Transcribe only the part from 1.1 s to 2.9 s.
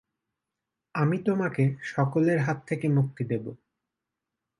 তোমাকে সকলের হাত থেকে